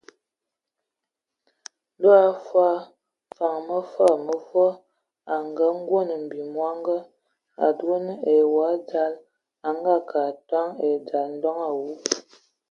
Ndɔ 1.97 2.13
hm 2.23 2.33
fɔɔ 2.47 3.53
Mfad 3.67 4.13
mevom 4.25 4.73
a 5.33 5.35
nganguan 5.47 6.09
mbim 6.23 6.47
mɔngɔ, 6.57 6.95
a 7.63 7.65
dugan 7.77 8.05
ai 8.29 8.39
wɔ 8.53 8.61
a 8.73 8.75
dzal, 8.87 9.13
a 9.67 9.69
ngeakə 9.77 10.17
a 10.25 10.29
atoŋ 10.31 10.67
eza 10.89 11.19
ndoŋ 11.35 11.57
awu. 11.69 11.85